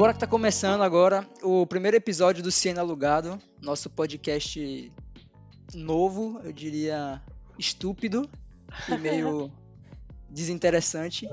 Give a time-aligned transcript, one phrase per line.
[0.00, 4.90] Bora que tá começando agora o primeiro episódio do Ciência Alugado, nosso podcast
[5.74, 7.20] novo, eu diria
[7.58, 8.26] estúpido
[8.88, 9.52] e meio
[10.30, 11.28] desinteressante.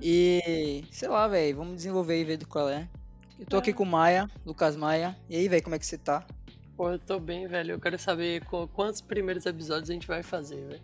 [0.00, 2.88] E sei lá, velho, vamos desenvolver e ver do qual é.
[3.38, 5.14] Eu tô aqui com o Maia, Lucas Maia.
[5.28, 6.26] E aí, velho, como é que você tá?
[6.74, 7.72] Pô, eu tô bem, velho.
[7.72, 10.82] Eu quero saber qu- quantos primeiros episódios a gente vai fazer, velho.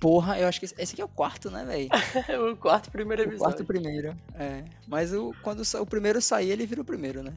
[0.00, 1.88] Porra, eu acho que esse aqui é o quarto, né, velho?
[2.50, 3.44] o quarto primeiro O episódio.
[3.44, 4.16] quarto primeiro.
[4.34, 4.64] É.
[4.88, 7.34] Mas o, quando o primeiro sair, ele vira o primeiro, né?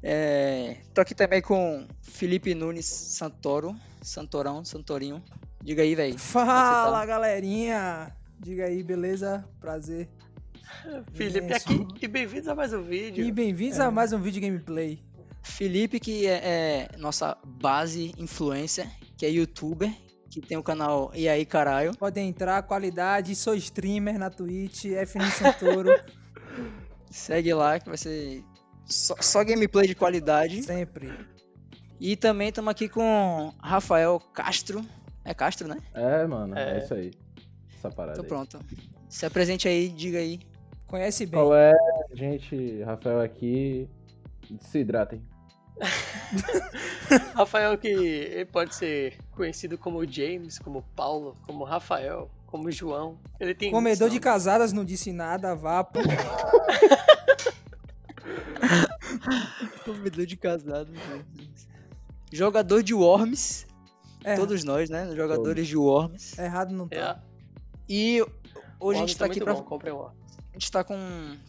[0.00, 3.74] É, tô aqui também com Felipe Nunes Santoro.
[4.00, 5.20] Santorão, Santorinho.
[5.60, 6.16] Diga aí, velho.
[6.16, 8.14] Fala, galerinha!
[8.38, 9.44] Diga aí, beleza?
[9.60, 10.08] Prazer.
[11.12, 13.24] Felipe aqui e bem-vindos a mais um vídeo.
[13.24, 15.00] E bem-vindos a mais um vídeo gameplay.
[15.42, 19.92] Felipe, que é, é nossa base influencer, que é youtuber,
[20.40, 21.96] que tem o canal E aí, caralho.
[21.96, 25.90] Podem entrar, qualidade, sou streamer na Twitch, FN Santoro,
[27.10, 28.44] Segue lá, que vai ser
[28.84, 30.62] só, só gameplay de qualidade.
[30.62, 31.10] sempre.
[31.98, 34.84] E também estamos aqui com Rafael Castro.
[35.24, 35.78] É Castro, né?
[35.94, 36.84] É, mano, é, É.
[36.84, 37.10] isso aí.
[37.74, 38.28] Essa parada Então aí.
[38.28, 38.60] pronto.
[39.08, 40.40] Se apresente aí, diga aí.
[40.86, 41.40] Conhece bem.
[41.40, 41.72] Qual é,
[42.12, 42.82] gente?
[42.82, 43.88] Rafael aqui.
[44.60, 45.22] Se hidratem.
[47.34, 53.18] Rafael que ele pode ser conhecido como James, como Paulo, como Rafael, como João.
[53.38, 55.98] Ele tem Comedor de casadas não disse nada, vapo.
[59.84, 60.90] Comedor de casado.
[62.32, 63.66] Jogador de Worms.
[64.24, 65.14] É, Todos nós, né?
[65.14, 66.36] Jogadores de Worms.
[66.38, 66.96] errado não tá.
[66.96, 67.16] É,
[67.88, 68.28] E o
[68.80, 69.54] hoje a gente tá aqui pra.
[69.54, 70.02] bom, comprem um.
[70.04, 70.12] A
[70.54, 70.96] gente tá com.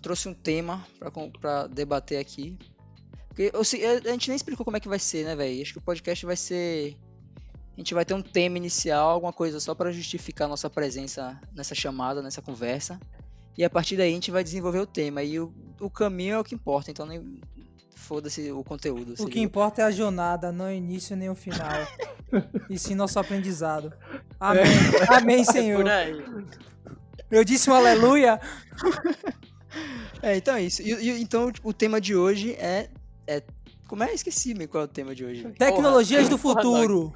[0.02, 2.58] Trouxe um tema pra, com- pra debater aqui.
[3.38, 5.62] Porque eu a gente nem explicou como é que vai ser, né, velho?
[5.62, 6.98] Acho que o podcast vai ser.
[7.76, 11.40] A gente vai ter um tema inicial, alguma coisa só pra justificar a nossa presença
[11.54, 13.00] nessa chamada, nessa conversa.
[13.56, 15.22] E a partir daí a gente vai desenvolver o tema.
[15.22, 17.40] E o, o caminho é o que importa, então nem.
[17.96, 19.14] Foda-se o conteúdo.
[19.20, 21.70] O que importa é a jornada, não o início nem o final.
[22.72, 23.94] e sim nosso aprendizado.
[24.40, 24.64] Amém.
[25.10, 25.88] Amém, É por Senhor.
[25.88, 26.26] aí.
[27.30, 28.42] Eu disse um aleluia.
[30.22, 30.82] É, então é isso.
[30.82, 32.90] E, e- então o tema de hoje é.
[33.28, 33.44] É
[33.88, 34.14] como é?
[34.14, 35.44] Esqueci me qual é o tema de hoje.
[35.44, 35.56] velho.
[35.56, 37.14] Tecnologias do Porra, futuro.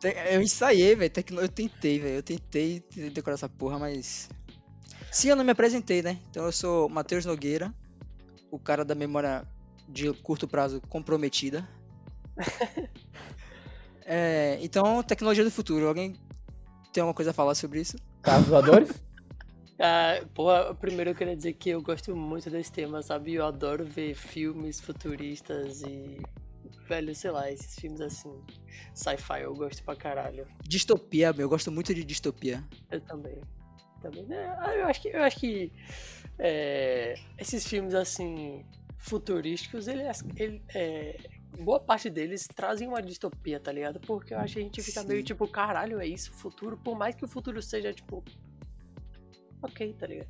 [0.00, 1.10] Te- Eu ensaiei, velho.
[1.10, 2.16] tecno- Eu tentei, velho.
[2.16, 4.28] Eu tentei decorar essa porra, mas.
[5.10, 6.18] Sim, eu não me apresentei, né?
[6.30, 7.72] Então eu sou Matheus Nogueira,
[8.50, 9.46] o cara da memória
[9.88, 11.68] de curto prazo comprometida.
[14.04, 15.86] É, então, tecnologia do futuro.
[15.86, 16.16] Alguém
[16.92, 17.96] tem alguma coisa a falar sobre isso?
[18.20, 18.90] Carros voadores?
[19.84, 23.34] Ah, porra, primeiro eu queria dizer que eu gosto muito desse tema, sabe?
[23.34, 26.18] Eu adoro ver filmes futuristas e.
[26.88, 28.32] Velho, sei lá, esses filmes assim.
[28.94, 30.46] Sci-fi eu gosto pra caralho.
[30.62, 31.46] Distopia, meu.
[31.46, 32.62] Eu gosto muito de distopia.
[32.92, 33.40] Eu também.
[34.00, 34.24] Também.
[34.26, 34.54] né?
[34.60, 35.08] Ah, Eu acho que.
[35.08, 35.72] Eu acho que
[36.38, 38.64] é, esses filmes assim.
[38.98, 40.04] futurísticos, ele,
[40.36, 41.18] ele, é,
[41.58, 43.98] boa parte deles trazem uma distopia, tá ligado?
[43.98, 45.08] Porque eu acho que a gente fica Sim.
[45.08, 48.22] meio tipo, caralho, é isso, futuro, por mais que o futuro seja, tipo.
[49.62, 50.28] Ok, tá ligado?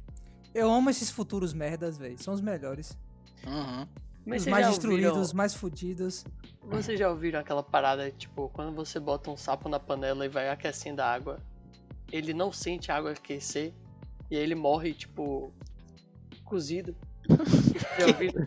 [0.55, 2.23] Eu amo esses futuros merdas, velho.
[2.23, 2.97] São os melhores.
[3.47, 3.89] Aham.
[4.25, 6.25] Mas os mais destruídos, ouviram- os mais fudidos.
[6.63, 10.49] Vocês já ouviram aquela parada, tipo, quando você bota um sapo na panela e vai
[10.49, 11.39] aquecendo a água,
[12.13, 13.73] ele não sente a água aquecer
[14.31, 15.53] e aí ele morre, tipo,
[16.45, 16.95] cozido?
[17.99, 18.47] já ouviram?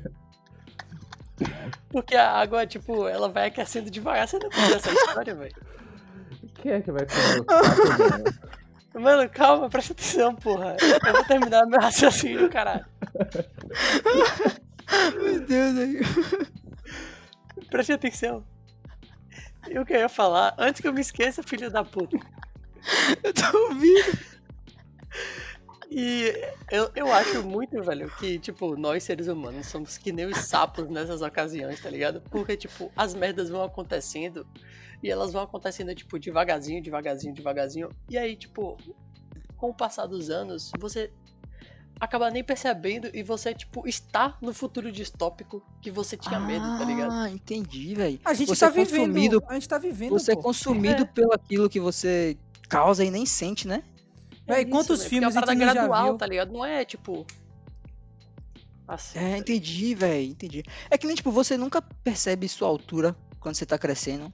[1.90, 4.28] Porque a água, tipo, ela vai aquecendo devagar.
[4.28, 5.56] Você não conhece essa história, velho?
[6.62, 7.46] Quem é que vai comer o
[8.24, 8.45] sapo,
[9.00, 9.30] mano?
[9.30, 10.76] Calma, presta atenção, porra.
[11.06, 12.86] Eu vou terminar meu raciocínio, caralho.
[15.16, 16.00] Meu Deus, aí.
[17.70, 18.46] Preste atenção.
[19.70, 20.54] E o que eu ia falar?
[20.58, 22.18] Antes que eu me esqueça, filho da puta.
[23.24, 24.36] Eu tô ouvindo.
[25.90, 26.34] E
[26.72, 30.90] eu, eu acho muito, velho, que, tipo, nós seres humanos somos que nem os sapos
[30.90, 32.22] nessas ocasiões, tá ligado?
[32.30, 34.46] Porque, tipo, as merdas vão acontecendo
[35.06, 37.90] e elas vão acontecendo, tipo, devagarzinho, devagarzinho, devagarzinho.
[38.10, 38.76] E aí, tipo,
[39.56, 41.12] com o passar dos anos, você
[42.00, 46.84] acaba nem percebendo e você, tipo, está no futuro distópico que você tinha medo, tá
[46.84, 47.12] ligado?
[47.12, 48.20] Ah, entendi, velho.
[48.26, 49.44] A gente Você tá é consumido- vivendo.
[49.48, 50.10] A gente tá vivendo.
[50.12, 50.42] Você é pô.
[50.42, 51.06] consumido É.
[51.06, 52.36] pelo aquilo que você
[52.68, 53.84] causa e nem sente, né?
[54.48, 55.10] Véi, isso, quantos né?
[55.10, 56.18] filmes Porque é a uma gente parada já gradual, viu?
[56.18, 56.52] tá ligado?
[56.52, 57.26] Não é, tipo...
[58.88, 60.64] Assim, É, entendi, velho, entendi.
[60.92, 64.32] É que nem, tipo, você nunca percebe sua altura quando você tá crescendo.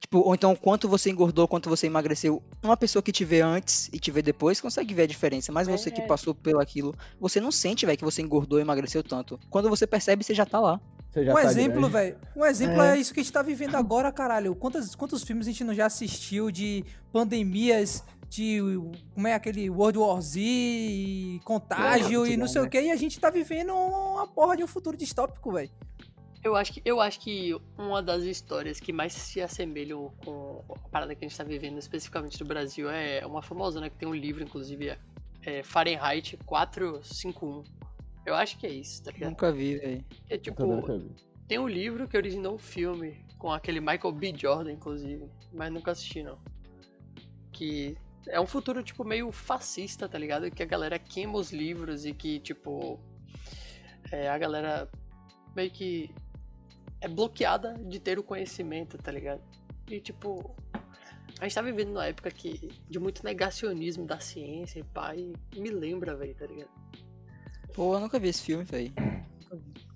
[0.00, 2.42] Tipo, ou então quanto você engordou, quanto você emagreceu.
[2.62, 5.68] Uma pessoa que te vê antes e te vê depois consegue ver a diferença, mas
[5.68, 6.06] você que É.
[6.06, 9.38] passou pelo aquilo, você não sente, velho, que você engordou e emagreceu tanto.
[9.50, 10.80] Quando você percebe, você já tá lá.
[11.12, 11.92] Você já Um tá exemplo, grande.
[11.92, 12.16] velho.
[12.34, 12.96] Um exemplo é.
[12.96, 13.00] É.
[13.00, 14.54] isso que a gente tá vivendo agora, caralho.
[14.54, 16.82] Quantos, quantos filmes a gente não já assistiu de
[17.12, 18.58] pandemias, de.
[19.14, 22.70] Como é aquele World War Z, e contágio muito e não bom, sei o né?
[22.70, 25.70] que, e a gente tá vivendo uma porra de um futuro distópico, velho.
[26.42, 30.88] Eu acho, que, eu acho que uma das histórias que mais se assemelham com a
[30.88, 33.90] parada que a gente tá vivendo, especificamente do Brasil, é uma famosa, né?
[33.90, 34.98] Que tem um livro, inclusive, é,
[35.44, 37.62] é Fahrenheit 451.
[38.24, 39.30] Eu acho que é isso, tá ligado?
[39.30, 40.04] Nunca vi, velho.
[40.30, 41.10] É tipo, vi.
[41.46, 44.34] tem um livro que originou um filme com aquele Michael B.
[44.34, 46.38] Jordan, inclusive, mas nunca assisti, não.
[47.52, 47.98] Que
[48.28, 50.50] é um futuro, tipo, meio fascista, tá ligado?
[50.50, 52.98] Que a galera queima os livros e que, tipo,
[54.10, 54.88] é, a galera
[55.54, 56.10] meio que
[57.00, 59.42] é bloqueada de ter o conhecimento, tá ligado?
[59.88, 60.54] E, tipo,
[61.38, 65.70] a gente tá vivendo numa época que, de muito negacionismo da ciência e e me
[65.70, 66.70] lembra, velho, tá ligado?
[67.72, 68.92] Pô, eu nunca vi esse filme, velho.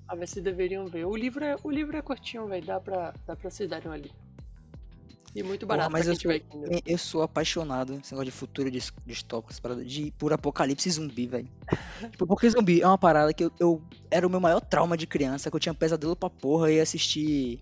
[0.09, 1.05] A ver se deveriam ver.
[1.07, 2.65] O livro é, o livro é curtinho, velho.
[2.65, 4.24] Dá pra, dá pra vocês darem uma lida.
[5.35, 6.81] E muito barato mas pra eu sou, tiver Kindle.
[6.87, 11.27] eu sou apaixonado nesse negócio de futuro dis- distópico, essa parada de por apocalipse zumbi,
[11.27, 11.49] velho.
[12.13, 15.07] tipo, porque zumbi é uma parada que eu, eu- era o meu maior trauma de
[15.07, 17.61] criança, que eu tinha pesadelo pra porra e ia assistir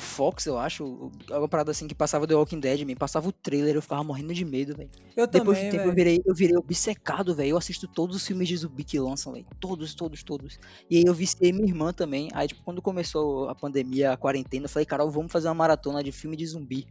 [0.00, 3.74] Fox, eu acho, alguma parada assim que passava The Walking Dead, me passava o trailer,
[3.74, 4.88] eu ficava morrendo de medo, velho.
[5.16, 7.50] Eu Depois também, de tempo eu virei, eu virei obcecado, velho.
[7.50, 9.44] Eu assisto todos os filmes de zumbi que lançam, velho.
[9.58, 10.60] Todos, todos, todos.
[10.88, 12.28] E aí eu viciei minha irmã também.
[12.32, 16.00] Aí, tipo, quando começou a pandemia, a quarentena, eu falei, Carol, vamos fazer uma maratona
[16.02, 16.86] de filme de zumbi.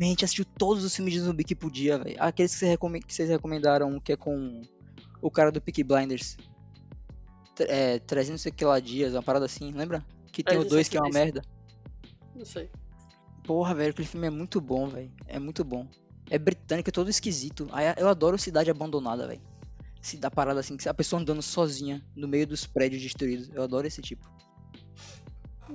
[0.00, 2.16] E a gente assistiu todos os filmes de zumbi que podia, velho.
[2.18, 4.62] Aqueles que, você que vocês recomendaram, que é com
[5.20, 6.38] o cara do Peaky Blinders.
[7.58, 10.04] É, 300 não sei que lá dias, uma parada assim, lembra?
[10.32, 11.34] Que tem o 2 que é uma 365.
[11.34, 11.55] merda.
[12.36, 12.70] Não sei.
[13.44, 15.10] Porra, velho, aquele filme é muito bom, velho.
[15.26, 15.86] É muito bom.
[16.28, 17.68] É britânico, é todo esquisito.
[17.96, 19.40] Eu adoro Cidade Abandonada, velho.
[20.02, 23.48] Se dá parada assim, que a pessoa andando sozinha no meio dos prédios destruídos.
[23.54, 24.28] Eu adoro esse tipo.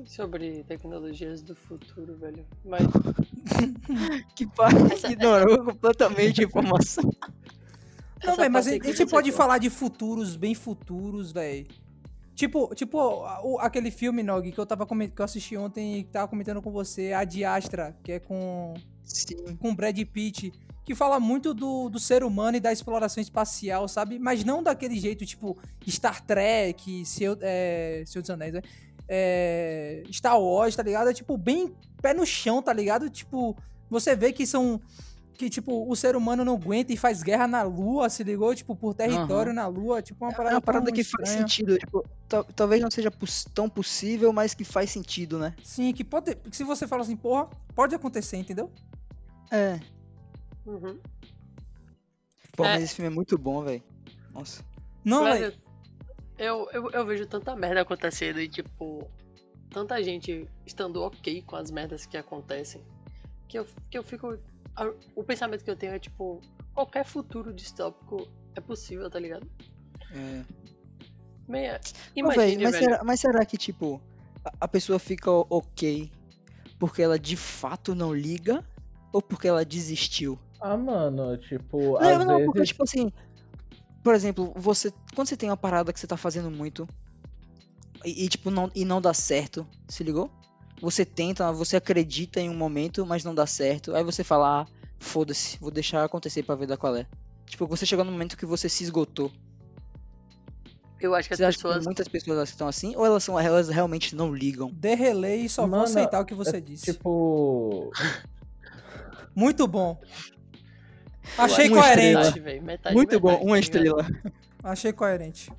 [0.05, 2.45] Sobre tecnologias do futuro, velho.
[2.63, 2.81] Mas
[4.35, 7.09] Que pai Essa- ignorou completamente a informação.
[8.23, 11.67] Não, velho, mas a parte gente pode falar de futuros bem futuros, velho.
[12.35, 13.25] Tipo, tipo
[13.59, 17.13] aquele filme, Nog, que eu tava que eu assisti ontem e tava comentando com você,
[17.13, 18.73] a Diastra, que é com
[19.03, 19.57] Sim.
[19.59, 20.51] com Brad Pitt,
[20.83, 24.17] que fala muito do, do ser humano e da exploração espacial, sabe?
[24.17, 25.57] Mas não daquele jeito, tipo,
[25.87, 28.61] Star Trek, Seu, é, Senhor dos Anéis, né?
[29.07, 31.09] É, Star Wars, tá ligado?
[31.09, 33.09] É, tipo, bem pé no chão, tá ligado?
[33.09, 33.55] Tipo,
[33.89, 34.81] você vê que são...
[35.33, 38.53] Que, tipo, o ser humano não aguenta e faz guerra na Lua, se ligou?
[38.53, 40.01] Tipo, por território na Lua.
[40.01, 41.47] Tipo, uma É parada, uma parada que faz estranha.
[41.47, 41.77] sentido.
[41.79, 43.11] Tipo, tal- talvez não seja
[43.53, 45.55] tão possível, mas que faz sentido, né?
[45.63, 46.35] Sim, que pode...
[46.35, 48.69] que Se você fala assim, porra, pode acontecer, entendeu?
[49.49, 49.79] É.
[50.65, 50.99] Uhum.
[52.55, 52.73] Pô, É.
[52.73, 53.81] mas esse filme é muito bom, velho.
[54.33, 54.63] Nossa.
[55.03, 55.53] Não, Velho, velho.
[56.37, 59.09] eu, eu, eu vejo tanta merda acontecendo e, tipo,
[59.71, 62.81] tanta gente estando ok com as merdas que acontecem,
[63.47, 64.37] que eu, que eu fico.
[64.75, 66.41] A- O pensamento que eu tenho é, tipo,
[66.73, 69.47] qualquer futuro distópico é possível, tá ligado?
[70.11, 70.43] É.
[71.47, 71.79] Meia.
[72.15, 72.83] Imagine, véi, mas, velho.
[72.85, 74.01] será, mas será que, tipo,
[74.45, 76.11] a, a pessoa fica o- ok
[76.79, 78.63] porque ela de fato não liga
[79.13, 80.39] ou porque ela desistiu?
[80.61, 82.45] Ah, mano, tipo, Não, às não, vezes.
[82.45, 83.11] porque, tipo assim,
[84.03, 86.87] por exemplo, você, quando você tem uma parada que você tá fazendo muito
[88.05, 90.31] e, e, tipo, não, e não dá certo, se ligou?
[90.81, 94.67] Você tenta, você acredita em um momento, mas não dá certo, aí você fala, ah,
[94.99, 97.05] foda-se, vou deixar acontecer pra ver da qual é.
[97.45, 99.31] Tipo, você chegou no momento que você se esgotou.
[100.99, 101.85] Eu acho que as Você que pessoas.
[101.85, 104.71] muitas pessoas estão assim, ou elas, são, elas realmente não ligam?
[104.71, 106.93] Dê relay e só vou Mano, aceitar o que você disse.
[106.93, 107.91] Tipo.
[109.35, 109.99] Muito bom.
[111.37, 112.39] Achei Uma coerente.
[112.61, 114.05] metade, Muito bom, metade, uma estrela.
[114.63, 115.51] Achei coerente.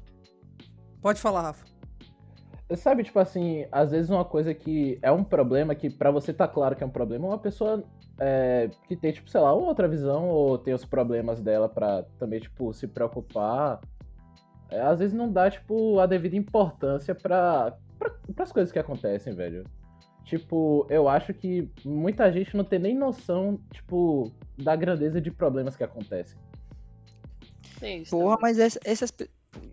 [1.00, 1.64] Pode falar, Rafa.
[2.76, 6.46] Sabe, tipo assim, às vezes uma coisa que é um problema, que pra você tá
[6.48, 7.84] claro que é um problema, uma pessoa
[8.18, 12.04] é, que tem, tipo, sei lá, uma outra visão ou tem os problemas dela pra
[12.18, 13.80] também, tipo, se preocupar,
[14.70, 19.34] é, às vezes não dá, tipo, a devida importância pra, pra, pras coisas que acontecem,
[19.34, 19.64] velho.
[20.24, 25.76] Tipo, eu acho que muita gente não tem nem noção, tipo, da grandeza de problemas
[25.76, 26.38] que acontecem.
[27.80, 29.12] Tem isso Porra, mas essa- essas,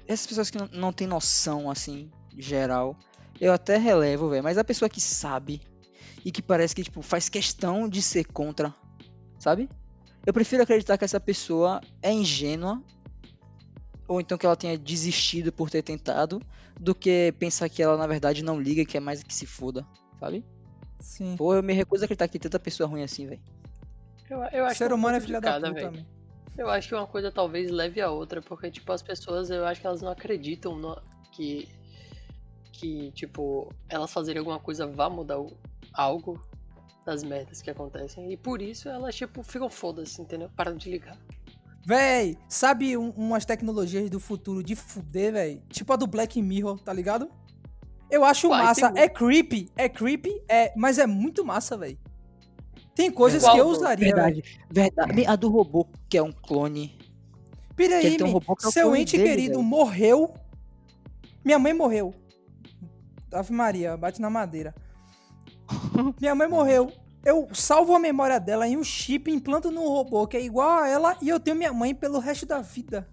[0.07, 2.95] essas pessoas que não, não têm noção, assim, geral,
[3.39, 4.43] eu até relevo, velho.
[4.43, 5.61] Mas a pessoa que sabe
[6.23, 8.73] e que parece que, tipo, faz questão de ser contra,
[9.37, 9.69] sabe?
[10.25, 12.81] Eu prefiro acreditar que essa pessoa é ingênua
[14.07, 16.41] ou então que ela tenha desistido por ter tentado
[16.79, 19.85] do que pensar que ela, na verdade, não liga e quer mais que se foda,
[20.19, 20.43] sabe?
[20.99, 21.35] Sim.
[21.37, 23.41] Pô, eu me recuso a acreditar que tem tanta pessoa ruim assim, velho.
[24.29, 26.05] Eu, eu acho Ser que é um humano é filha da puta velho.
[26.57, 29.79] Eu acho que uma coisa talvez leve a outra, porque, tipo, as pessoas, eu acho
[29.79, 31.69] que elas não acreditam no- que,
[32.79, 35.37] que, tipo, elas fazerem alguma coisa vá mudar
[35.93, 36.39] algo
[37.05, 38.31] das merdas que acontecem.
[38.31, 40.49] E por isso elas, tipo, ficam foda-se, entendeu?
[40.55, 41.17] Param de ligar.
[41.85, 45.61] Véi, sabe um- umas tecnologias do futuro de fuder, véi?
[45.69, 47.29] Tipo a do Black Mirror, tá ligado?
[48.11, 48.91] Eu acho Uai, massa.
[48.91, 51.97] tem- É creepy, é creepy, é, mas é muito massa, véi.
[52.95, 54.41] Tem coisas Qual que eu usaria, Verdade.
[54.41, 54.59] véi.
[54.69, 55.25] Verdade.
[55.25, 56.97] A do robô, que é um clone.
[57.75, 59.59] Pira Que aí, ele tem um mi, robô que é seu clone ente dele, querido
[59.59, 59.63] véi.
[59.67, 60.33] morreu.
[61.45, 62.13] Minha mãe morreu.
[63.31, 64.73] Ave Maria, bate na madeira.
[66.19, 66.91] Minha mãe morreu.
[67.23, 70.87] Eu salvo a memória dela em um chip, implanto num robô que é igual a
[70.87, 73.07] ela e eu tenho minha mãe pelo resto da vida.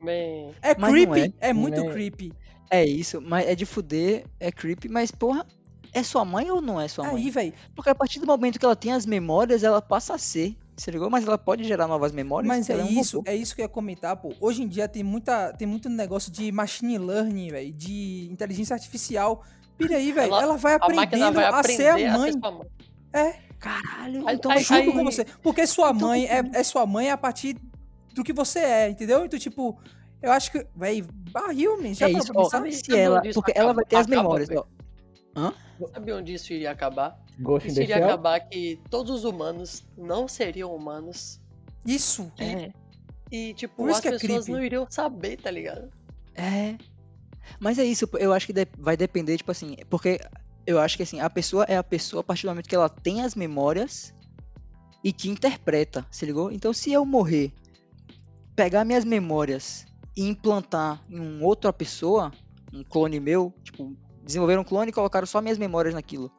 [0.00, 1.92] Man, É Mas creepy, é, é, muito né?
[1.92, 2.32] creepy.
[2.70, 5.46] É isso, mas é de fuder, é creepy, mas porra,
[5.92, 7.22] é sua mãe ou não é sua mãe?
[7.22, 10.18] Aí, velho, Porque a partir do momento que ela tem as memórias, ela passa a
[10.18, 10.56] ser.
[10.76, 11.08] Você ligou?
[11.08, 12.48] Mas ela pode gerar novas memórias.
[12.48, 13.30] Mas é um isso, robô.
[13.30, 14.32] é isso que eu ia comentar, pô.
[14.40, 19.44] Hoje em dia tem, muita, tem muito negócio de machine learning, velho, de inteligência artificial.
[19.78, 22.32] Pira aí, velho, Ela- ela vai a aprendendo vai a ser a mãe.
[22.32, 22.66] sua mãe.
[23.12, 25.24] É, Caralho, Aí- então aí- junto aí- com você.
[25.42, 27.56] Porque sua Então, mãe é, é sua mãe a partir
[28.12, 29.24] do que você é, entendeu?
[29.24, 29.78] Então, tipo,
[30.20, 31.94] eu acho que, velho, barril, man.
[31.94, 34.66] Já é isso, pra ó, se ela, porque ela vai ter as memórias, velho?
[35.34, 35.52] Ó.
[35.92, 37.20] Sabe onde isso iria acabar?
[37.38, 41.40] Ghost Isso iria acabar que todos os humanos não seriam humanos.
[41.84, 42.30] Isso.
[42.38, 42.72] É,
[43.30, 44.52] E, tipo, as que é pessoas creepy.
[44.52, 45.90] não iriam saber, tá ligado?
[46.34, 46.76] é.
[47.60, 50.18] Mas é isso, eu acho que vai depender, tipo assim, porque
[50.66, 52.88] eu acho que assim, a pessoa é a pessoa a partir do momento que ela
[52.88, 54.14] tem as memórias
[55.04, 56.50] e que interpreta, se ligou?
[56.50, 57.52] Então se eu morrer,
[58.56, 59.84] pegar minhas memórias
[60.16, 62.32] e implantar em uma outra pessoa,
[62.72, 66.30] um clone meu, tipo, desenvolver um clone e colocaram só minhas memórias naquilo.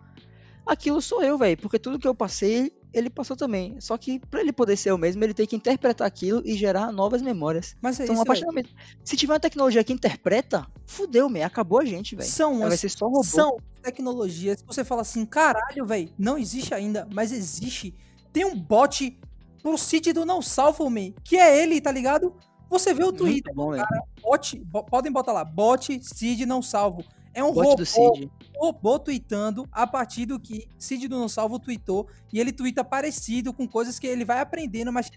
[0.66, 3.80] Aquilo sou eu, velho, porque tudo que eu passei, ele passou também.
[3.80, 6.92] Só que pra ele poder ser eu mesmo, ele tem que interpretar aquilo e gerar
[6.92, 7.76] novas memórias.
[7.80, 8.52] Mas é Então, isso, a partir velho.
[8.52, 8.76] do momento.
[9.04, 12.28] Se tiver uma tecnologia que interpreta, fudeu, me acabou a gente, velho.
[12.28, 13.24] São Vai ser só robô.
[13.24, 17.94] São tecnologias que você fala assim, caralho, velho, não existe ainda, mas existe.
[18.34, 19.20] Tem um bot
[19.62, 22.34] pro Cid do Não Salvo Me, que é ele, tá ligado?
[22.72, 23.86] Você vê o Twitter, bom, velho.
[24.20, 27.04] bot, bo- podem botar lá, bot Cid Não Salvo.
[27.36, 28.32] É um Bot robô, do Cid.
[28.56, 33.54] robô tweetando a partir do que Cid do Não Salvo tweetou, e ele tweeta parecido
[33.54, 35.12] com coisas que ele vai aprendendo, mas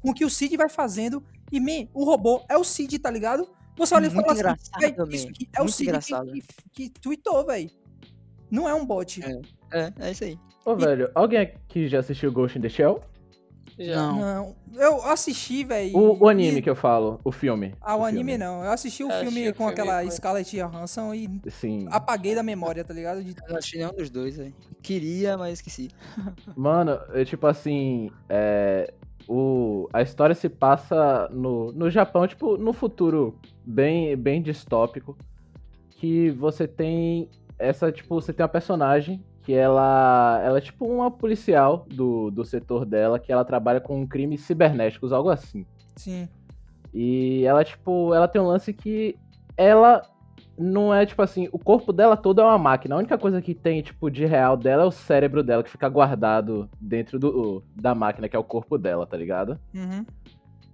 [0.00, 3.10] com o que o Cid vai fazendo, e, man, o robô é o Cid, tá
[3.10, 3.46] ligado?
[3.76, 5.08] Você olha e fala assim, engraçado, "Véi, man.
[5.12, 6.32] isso aqui é o Muito Cid que, engraçado.
[6.32, 6.42] que,
[6.88, 7.70] que tweetou, velho.
[8.50, 9.20] Não é um bot.
[9.24, 9.40] É.
[9.72, 10.38] É, é isso aí.
[10.64, 13.02] Ô, velho, alguém aqui já assistiu Ghost in the Shell?
[13.84, 13.96] Já.
[13.96, 14.16] Não.
[14.18, 14.54] Não.
[14.74, 15.96] Eu assisti, velho.
[15.96, 17.74] O, o anime que eu falo, o filme.
[17.80, 18.38] Ah, o anime filme.
[18.38, 18.64] não.
[18.64, 21.86] Eu assisti o Eu filme assisti o com filme aquela com- Scarlett Johansson e Sim.
[21.90, 23.22] apaguei da memória, tá ligado?
[23.22, 24.54] De- Eu não assisti nenhum dos dois, velho.
[24.82, 25.90] Queria, mas esqueci.
[26.56, 28.92] Mano, é tipo assim, é,
[29.28, 35.16] o, a história se passa no, no Japão, tipo, no futuro bem, bem distópico,
[35.90, 41.10] que você tem essa, tipo, você tem uma personagem que ela, ela é tipo uma
[41.10, 45.66] policial do, do setor dela, que ela trabalha com crimes cibernéticos, algo assim.
[45.96, 46.28] Sim.
[46.94, 49.16] E ela, tipo, ela tem um lance que
[49.56, 50.02] ela
[50.56, 52.94] não é, tipo assim, o corpo dela todo é uma máquina.
[52.94, 55.88] A única coisa que tem, tipo, de real dela é o cérebro dela, que fica
[55.88, 59.58] guardado dentro do, da máquina, que é o corpo dela, tá ligado?
[59.74, 60.04] Uhum.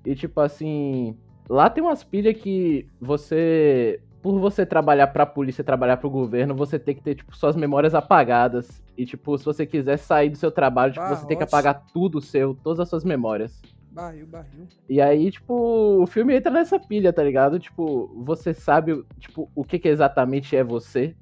[0.04, 1.16] E, tipo assim,
[1.48, 6.78] lá tem umas pilhas que você, por você trabalhar pra polícia, trabalhar pro governo, você
[6.78, 8.82] tem que ter, tipo, suas memórias apagadas.
[8.94, 11.86] E, tipo, se você quiser sair do seu trabalho, tipo, Ah, você tem que apagar
[11.94, 13.58] tudo seu, todas as suas memórias.
[13.90, 14.66] Barril, barril.
[14.86, 17.58] E aí, tipo, o filme entra nessa pilha, tá ligado?
[17.58, 21.16] Tipo, você sabe, tipo, o que, que exatamente é você.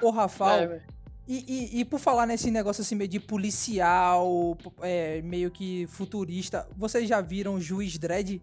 [0.00, 0.80] Ô, Rafael, É,
[1.28, 6.66] e, e, e por falar nesse negócio assim meio de policial, é, meio que futurista,
[6.74, 8.40] vocês já viram Juiz Dredd?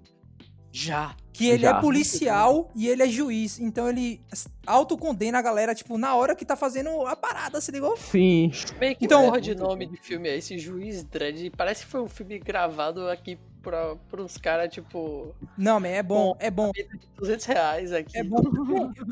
[0.72, 1.16] Já.
[1.34, 1.78] Que ele Já.
[1.78, 3.60] é policial e ele é juiz.
[3.60, 4.22] Então ele
[4.68, 7.96] autocondena a galera, tipo, na hora que tá fazendo a parada, se ligou?
[7.98, 8.52] Sim.
[8.80, 10.58] Meio que Então- porra de nome de filme é esse?
[10.60, 11.50] Juiz Dredd.
[11.56, 16.04] Parece que foi um filme gravado aqui pra, pra uns caras, tipo, Não, man, é
[16.04, 16.72] bom, é bom.
[17.18, 18.18] 200 reais aqui.
[18.18, 18.42] É bom.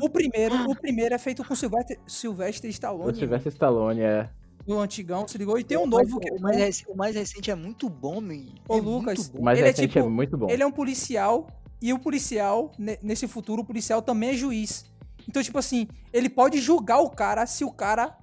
[0.00, 4.28] O primeiro, o primeiro é feito com Sylvester, Sylvester O Stallone, Sylvester Stallone, é.
[4.72, 5.58] O antigão, se ligou?
[5.58, 7.54] E tem um O mais- novo que é o, mais rec- o mais recente é
[7.54, 8.44] muito bom, man.
[8.68, 9.42] Ô, é Lucas, bom.
[9.42, 10.48] mais Ele é recente é, tipo- muito bom.
[10.50, 11.46] Ele é um policial
[11.80, 14.84] e o policial, ne- nesse futuro, o policial também é juiz.
[15.28, 18.16] Então, tipo assim, ele pode julgar o cara se o cara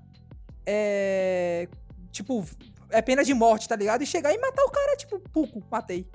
[0.65, 1.67] é.
[2.11, 2.45] Tipo,
[2.89, 4.01] é pena de morte, tá ligado?
[4.01, 6.05] E chegar e matar o cara, tipo, puco, matei.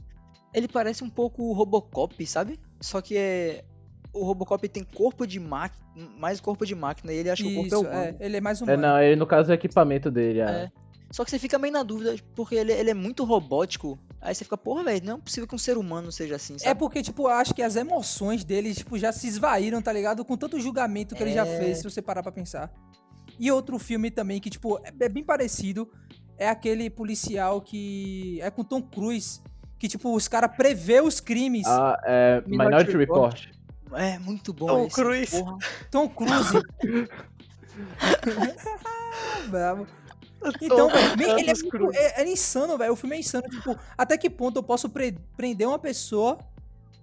[0.53, 2.59] Ele parece um pouco o Robocop, sabe?
[2.81, 3.65] Só que é.
[4.13, 5.85] O Robocop tem corpo de máquina,
[6.19, 8.17] mais corpo de máquina, e ele acha que o corpo é Isso, humano.
[8.21, 8.83] é, ele é mais É, humano.
[8.83, 10.45] não, ele no caso é o equipamento dele, é.
[10.45, 10.71] É.
[11.13, 14.45] Só que você fica meio na dúvida, porque ele, ele é muito robótico Aí você
[14.45, 16.79] fica, porra, velho, não é possível que um ser humano seja assim, É sabe?
[16.79, 20.23] porque, tipo, eu acho que as emoções dele, tipo, já se esvaíram, tá ligado?
[20.27, 21.57] Com tanto julgamento que ele já É.
[21.59, 22.71] fez, se você parar pra pensar.
[23.39, 25.91] E outro filme também que, tipo, é é bem parecido,
[26.37, 29.41] é aquele policial que é com Tom Cruise,
[29.79, 31.67] que, tipo, os caras prevê os crimes.
[31.67, 33.41] Ah, é, Minority Minority Report.
[33.41, 33.60] Report.
[33.95, 35.31] É muito bom Tom esse, Cruise.
[35.39, 35.59] porra.
[35.91, 36.63] Tom Cruise.
[39.51, 39.87] Bravo.
[40.63, 42.93] Então, velho, ele é, muito- é- é insano, velho.
[42.93, 43.47] O filme é insano.
[43.49, 46.39] Tipo, até que ponto eu posso pre- prender uma pessoa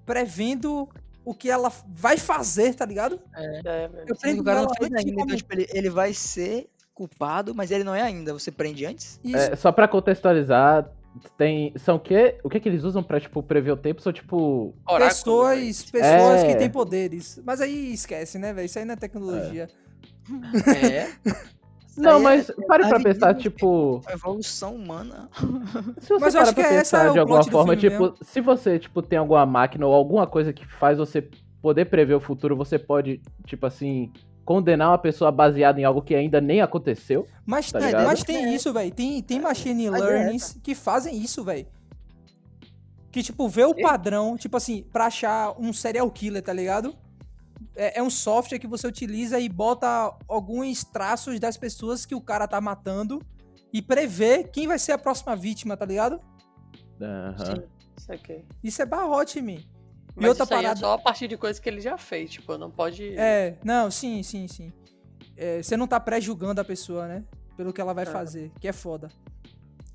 [0.06, 0.90] prevendo
[1.24, 3.20] o que ela vai fazer, tá ligado?
[3.36, 4.06] É, velho.
[4.08, 7.70] Eu prendo o cara não fez ainda, então, tipo, ele, ele vai ser culpado, mas
[7.70, 8.34] ele não é ainda.
[8.34, 9.20] Você prende antes?
[9.24, 9.38] Isso.
[9.38, 10.90] É, só pra contextualizar,
[11.38, 11.74] tem.
[11.78, 12.38] São o quê?
[12.44, 14.02] O que que eles usam pra, tipo, prever o tempo?
[14.02, 14.74] São, tipo.
[14.88, 16.48] Oráculo, pessoas, pessoas É.
[16.48, 17.42] que têm poderes.
[17.46, 18.66] Mas aí esquece, né, velho?
[18.66, 19.68] Isso aí não é tecnologia.
[20.84, 21.08] É.
[21.98, 24.04] Não, aí mas é pare pra pensar, tipo.
[24.06, 25.28] A evolução humana.
[26.00, 27.90] Se você Mas pra que essa pensar é o de alguma plot do forma, filme
[28.12, 31.28] tipo, se você, tipo, tem alguma máquina ou alguma coisa que faz você
[31.60, 34.12] poder prever o futuro, você pode, tipo assim,
[34.48, 37.28] condenar uma pessoa baseada em algo que ainda nem aconteceu.
[37.46, 38.90] Mas, Tá mas tem isso, velho.
[38.94, 41.68] Tem, tem machine é learnings que fazem isso, velho.
[43.12, 46.96] Que, tipo, vê o padrão, tipo assim, pra achar um serial killer, tá ligado?
[47.76, 52.22] É, é um software que você utiliza e bota alguns traços das pessoas que o
[52.22, 53.22] cara tá matando
[53.74, 56.22] e prevê quem vai ser a próxima vítima, tá ligado?
[57.02, 57.64] Aham.
[57.98, 58.46] Isso aqui.
[58.64, 59.42] Isso é barrote,
[60.20, 60.80] E outra isso aí parada.
[60.80, 63.14] é só a partir de coisas que ele já fez, tipo, não pode...
[63.18, 64.74] É, não, sim, sim, sim.
[65.36, 67.24] É, você não tá pré-julgando a pessoa, né?
[67.56, 68.08] Pelo que ela vai É.
[68.08, 69.10] fazer, que é foda.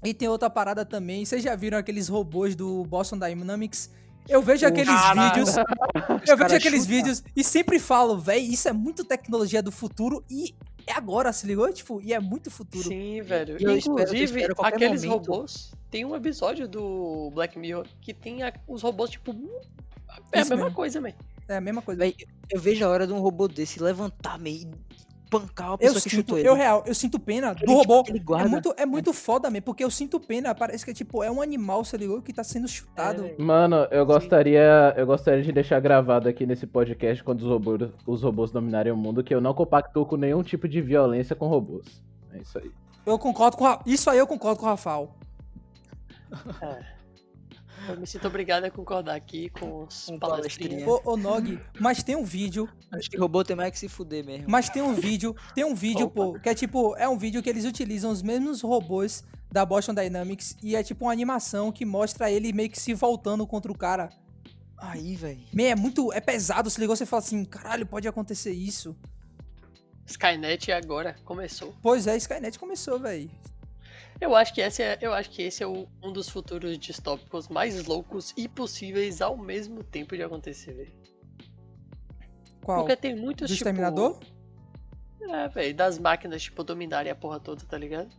[0.05, 1.25] E tem outra parada também.
[1.25, 3.91] Vocês já viram aqueles robôs do Boston Dynamics?
[4.29, 5.35] Eu vejo aqueles Caralho.
[5.45, 5.49] vídeos.
[5.50, 5.57] Os
[6.29, 6.97] Eu vejo aqueles chutam.
[6.97, 10.55] vídeos e sempre falo, véi, isso é muito tecnologia do futuro e
[10.87, 11.73] é agora, se ligou?
[11.73, 12.88] Tipo, e é muito futuro.
[12.88, 13.57] Sim, velho.
[13.61, 15.29] E Inclusive, espero aqueles momento.
[15.33, 15.73] robôs.
[15.91, 19.33] Tem um episódio do Black Mirror que tem a- os robôs, tipo.
[20.33, 20.73] É a mesma mesmo.
[20.73, 21.12] coisa, man.
[21.49, 21.99] É a mesma coisa.
[22.00, 22.14] Véi,
[22.50, 25.95] eu vejo a hora de um robô desse levantar meio e pancar a Eu pessoa
[25.95, 26.47] que sinto, chutou ele.
[26.49, 28.02] eu real, eu sinto pena do Ele, robô.
[28.02, 28.49] tipo, ele É guarda.
[28.49, 30.54] muito, é muito foda, mesmo, porque eu sinto pena.
[30.54, 32.21] Parece que tipo, é um animal, se ligou?
[32.23, 33.25] Que tá sendo chutado.
[33.25, 37.91] É, Mano, eu gostaria, eu gostaria de deixar gravado aqui nesse podcast quando os robôs,
[38.06, 41.47] os robôs dominarem o mundo que eu não compactuo com nenhum tipo de violência com
[41.49, 42.02] robôs.
[42.32, 42.71] É isso aí.
[43.04, 43.65] Eu concordo com.
[43.87, 45.15] Isso aí eu concordo com o Rafael.
[47.88, 50.84] Eu me sinto obrigado a concordar aqui com os palestrinhas.
[50.84, 50.88] palestrinha.
[50.88, 54.25] Ô, ô Nog, mas tem um vídeo, Acho que robô tem mais que se fuder
[54.25, 54.47] mesmo.
[54.49, 56.14] mas tem um vídeo, tem um vídeo, Opa.
[56.14, 59.95] pô, que é tipo, é um vídeo que eles utilizam os mesmos robôs da Boston
[59.95, 63.76] Dynamics e é tipo uma animação que mostra ele meio que se voltando contra o
[63.76, 64.08] cara.
[64.78, 65.40] Aí, velho.
[65.52, 68.97] Meio, é muito, é pesado, se ligou, você fala assim, caralho, pode acontecer isso.
[70.06, 71.75] Skynet agora começou.
[71.80, 73.30] Pois é, Skynet começou, velho.
[74.23, 77.49] Eu acho que esse é, eu acho que esse é o- um dos futuros distópicos
[77.49, 80.95] mais loucos e possíveis ao mesmo tempo de acontecer.
[82.63, 82.78] Qual?
[82.78, 84.21] Porque tem muitos Do tipo, Exterminador?
[85.23, 88.11] É, velho, das máquinas tipo dominarem a porra toda, tá ligado?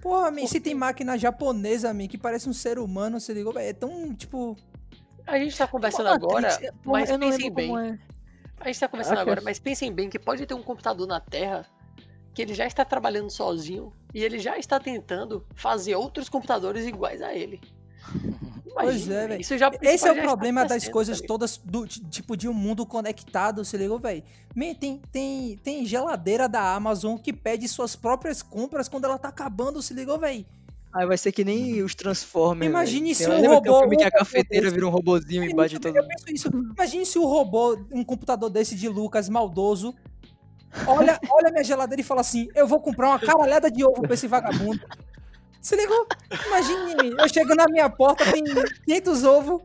[0.00, 3.68] Porra, man, se tem máquina japonesa, man, que parece um ser humano, se ligou, velho,
[3.68, 4.56] é tão, tipo...
[5.26, 7.78] A gente tá conversando Matrix, agora, é- mas pensem bem.
[7.78, 7.98] é.
[8.58, 11.20] A gente tá conversando Acho agora, mas pensem bem que pode ter um computador na
[11.20, 11.66] Terra
[12.34, 17.22] que ele já está trabalhando sozinho e ele já está tentando fazer outros computadores iguais
[17.22, 17.60] a ele.
[18.76, 19.40] Pois é, velho.
[19.40, 22.52] Isso já, isso Esse é o problema das coisas tá todas, do, tipo, de um
[22.52, 24.24] mundo conectado, se ligou, velho?
[24.80, 29.80] Tem, tem, tem geladeira da Amazon que pede suas próprias compras quando ela tá acabando,
[29.80, 30.44] se ligou, velho?
[30.92, 32.68] Aí vai ser que nem os Transformers.
[32.68, 33.14] Imagine velho.
[33.14, 35.78] se Tem- um que robô- que um a cafeteira vira um robozinho e bate em
[35.78, 36.10] todo Eu mundo.
[36.10, 36.48] penso isso.
[36.76, 39.94] Imagine se o robô, um computador desse de Lucas, maldoso,
[40.86, 44.14] olha, olha minha geladeira e fala assim: eu vou comprar uma caralhada de ovo pra
[44.14, 44.80] esse vagabundo.
[45.60, 46.06] Se ligou?
[46.46, 48.44] Imagine, eu chego na minha porta, tem
[48.84, 49.62] 500 ovos.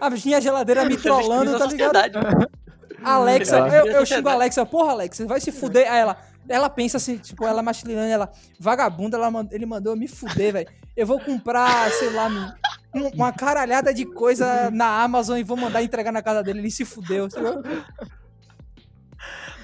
[0.00, 1.92] A minha geladeira me trollando, tá ligado?
[3.04, 4.32] Alexa, eu, eu xingo a.
[4.32, 5.90] Alexa, porra, Alexa, vai se fuder.
[5.90, 6.16] Aí ela,
[6.48, 10.52] ela pensa assim, tipo, ela masculinando, ela, vagabunda, ela, mand- ele mandou eu me fuder,
[10.52, 10.68] velho.
[10.96, 15.82] Eu vou comprar, sei lá, um- uma caralhada de coisa na Amazon e vou mandar
[15.82, 16.58] entregar na casa dele.
[16.60, 17.46] Ele se fudeu, sabe?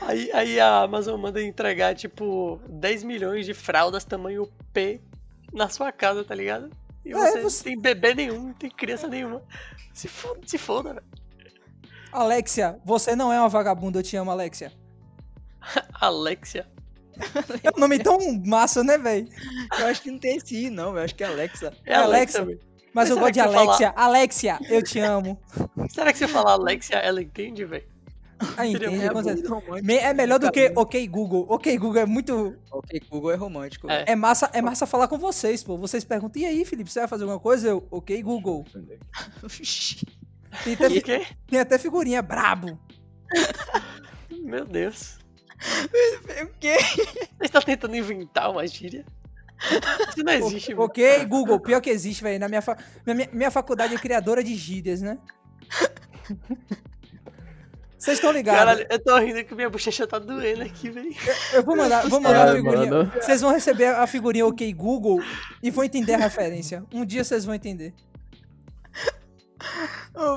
[0.00, 5.00] Aí, aí a Amazon manda entregar, tipo, 10 milhões de fraldas tamanho P
[5.52, 6.70] na sua casa, tá ligado?
[7.04, 9.42] E É, você, você- não tem bebê nenhum, não tem criança nenhuma.
[9.92, 11.06] Se foda, se foda, velho.
[12.12, 14.72] Alexia, você não é uma vagabunda, eu te amo, Alexia.
[16.00, 16.66] Alexia.
[17.64, 19.28] É um nome tão massa, né, velho?
[19.78, 20.96] Eu acho que não tem esse I, não.
[20.96, 21.72] Eu acho que é Alexa.
[21.84, 22.38] É Alexa.
[22.38, 22.60] Alexa, velho.
[22.94, 23.92] Mas Mas eu gosto de que você fala- Alexia.
[23.96, 25.40] Alexia, eu te amo.
[25.90, 27.84] Será que se eu falar Alexia, ela entende, velho?
[28.56, 28.84] Ah, entende?
[30.00, 30.72] É melhor do que.
[30.76, 31.44] OK Google.
[31.48, 32.56] OK Google é muito.
[32.70, 33.90] Ok, Google é romântico.
[33.90, 33.96] É.
[33.98, 34.10] velho.
[34.10, 35.76] É massa, é massa falar com vocês, pô.
[35.76, 37.68] Vocês perguntam, e aí, Felipe, você vai fazer alguma coisa?
[37.68, 38.64] Eu, OK Google.
[40.64, 42.78] Tem até, tem até figurinha brabo.
[44.30, 45.18] Meu Deus.
[46.44, 46.76] O quê?
[46.78, 49.04] Você está tentando inventar uma gíria?
[50.08, 50.84] Isso não existe, mano.
[50.84, 52.38] Ok, Google, pior que existe, velho.
[52.38, 55.18] Na minha, fa- minha, minha- faculdade é criadora de gírias, né?
[57.98, 58.60] Vocês estão ligados?
[58.60, 61.12] Caralho, eu tô rindo que minha bochecha tá doendo aqui, velho.
[61.52, 62.90] Eu vou mandar, vou mandar a É, figurinha.
[62.90, 63.12] mano.
[63.20, 65.20] Vocês vão receber a figurinha OK Google
[65.60, 66.84] e vão entender a referência.
[66.92, 67.92] Um dia vocês vão entender.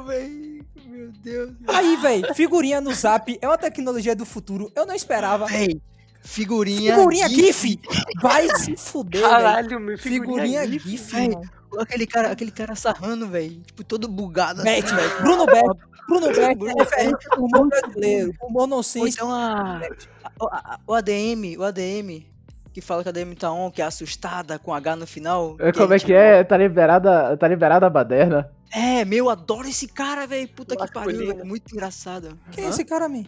[0.06, 0.66] Velho.
[0.86, 1.52] Meu Deus.
[1.68, 4.72] Aí, velho, figurinha no Zap é uma tecnologia do futuro.
[4.76, 5.46] Eu não esperava.
[5.46, 5.82] Véi,
[6.22, 6.96] figurinha.
[6.96, 7.80] Figurinha GIF!
[8.22, 9.32] Vai se fuder, velho.
[9.34, 10.90] Caralho, meu Figurinha GIF.
[10.90, 11.42] GIF, irmão.
[11.80, 13.62] Aquele cara, aquele cara sarrando, velho.
[13.62, 15.22] Tipo, todo bugado Bet, assim, velho.
[15.22, 15.80] Bruno Bet.
[16.08, 18.34] Bruno Bet é referente ao humor brasileiro.
[18.42, 19.16] Ou nonsense.
[19.16, 22.26] então a, a- a- o ADM, o ADM,
[22.74, 25.56] que fala que a ADM tá on, que é assustada com H no final.
[25.60, 26.44] É, Como é tipo, que é?
[26.44, 28.52] Tá liberada, tá liberada a baderna?
[28.72, 30.48] É, meu, adoro esse cara, velho.
[30.50, 31.44] Puta que pariu.
[31.46, 32.40] Muito engraçado.
[32.52, 33.24] Quem é esse cara, man?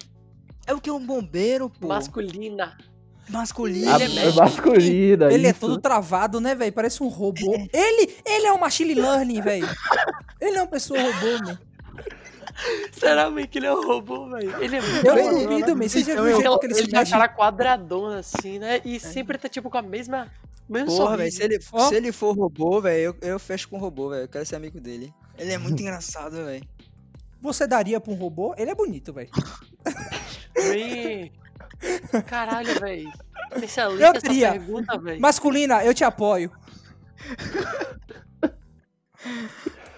[0.66, 0.90] É o que?
[0.90, 1.88] Um bombeiro, pô.
[1.90, 2.78] Masculina.
[3.30, 3.94] Masculino.
[3.94, 5.34] A, Ele é masculina.
[5.34, 5.60] Ele é isso.
[5.60, 6.72] todo travado, né, velho?
[6.74, 7.54] Parece um robô.
[7.74, 9.68] Ele, ele é um machine learning, velho.
[10.40, 11.58] Ele é uma pessoa robô, man.
[12.98, 14.64] Será, man, que ele é um robô, velho?
[14.64, 15.88] Ele é muito Eu duvido, man.
[15.88, 18.82] Você já viu o eu- jeito que ele Ele se tem cara quadradona, assim, né?
[18.86, 20.30] E sempre tá, tipo, com a mesma...
[20.70, 21.32] Mesmo Porra, velho.
[21.32, 21.90] Se ele, Ó.
[21.90, 24.24] se ele for robô, velho, eu, eu fecho com o robô, velho.
[24.24, 25.14] Eu quero ser amigo dele.
[25.38, 26.68] Ele é muito engraçado, velho.
[27.42, 28.54] Você daria pra um robô?
[28.58, 29.30] Ele é bonito, velho.
[32.28, 33.12] Caralho, velho.
[34.00, 34.52] Eu essa teria.
[34.52, 35.20] pergunta, velho.
[35.22, 36.52] Masculina, eu te apoio.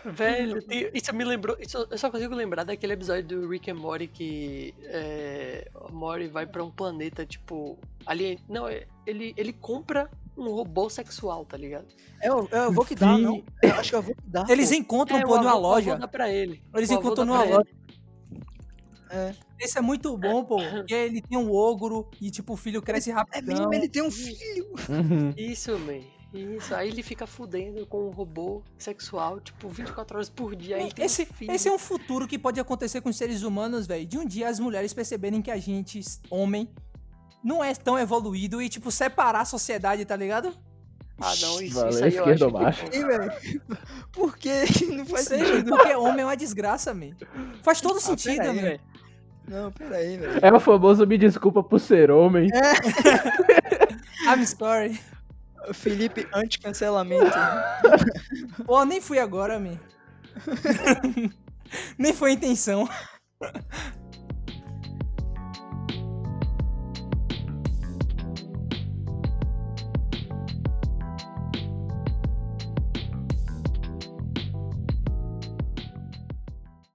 [0.04, 1.58] Velho, isso me lembrou.
[1.60, 6.28] isso- eu só consigo lembrar daquele episódio do Rick and Morty que é, o Morty
[6.28, 7.78] vai pra um planeta, tipo.
[8.06, 8.38] Alien.
[8.48, 8.66] Não,
[9.06, 11.86] ele, ele compra um robô sexual, tá ligado?
[12.22, 13.44] É, o- é o avô que dá, não?
[13.62, 14.46] Eu acho que é o avô que dá.
[14.50, 14.76] Eles pô.
[14.76, 15.96] encontram, É, pô, o numa loja.
[15.98, 16.62] dá pra ele.
[16.76, 17.68] Eles O encontram numa loja.
[19.10, 19.34] É.
[19.60, 20.58] Esse é muito bom, pô.
[20.88, 23.56] Porque ele tem um ogro e, tipo, o filho cresce É rapidão.
[23.70, 24.68] mesmo, ele tem um filho.
[24.90, 25.34] Uhum.
[25.38, 26.02] Isso, man.
[26.34, 26.76] Isso.
[26.76, 30.76] Aí ele fica fudendo com um robô sexual, tipo, 24 horas por dia.
[30.78, 31.52] Aí tem Esse, um filho.
[31.52, 34.06] esse é um futuro que pode acontecer com os seres humanos, velho.
[34.06, 36.68] De um dia as mulheres perceberem que a gente, homem,
[37.46, 40.52] não é tão evoluído e, tipo, separar a sociedade, tá ligado?
[41.22, 42.26] Ah, não, isso, Valeu, isso aí eu
[42.58, 43.32] acho ou que- velho.
[44.12, 44.64] Por quê?
[44.92, 45.70] Não faz sei, sentido.
[45.70, 47.12] porque homem é uma desgraça, man.
[47.64, 48.62] Faz todo Ah, sentido, peraí, man.
[48.62, 48.80] velho.
[49.48, 50.40] Não, peraí, velho.
[50.42, 52.50] É o famoso me desculpa por ser homem.
[54.28, 55.00] I'm sorry.
[55.74, 57.32] Felipe anti-cancelamento.
[58.66, 59.80] Pô, nem fui agora, man.
[61.98, 62.90] nem foi a intenção.